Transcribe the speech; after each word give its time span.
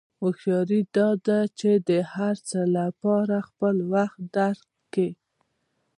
هوښیاري 0.21 0.79
دا 0.95 1.09
ده 1.27 1.39
چې 1.59 1.71
د 1.89 1.91
هر 2.13 2.35
څه 2.49 2.59
لپاره 2.77 3.35
خپل 3.47 3.75
وخت 3.93 4.19
درک 4.35 4.63
کړې. 4.93 5.09